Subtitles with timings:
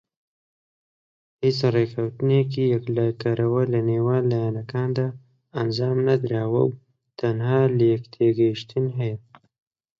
[1.43, 5.07] هیچ ڕێککەوتنێکی یەکلایی کەرەوە لەنێوان لایەنەکاندا
[5.55, 6.77] ئەنجام نەدراوە و
[7.19, 9.17] تەنها لێکتێگەیشتن هەیە.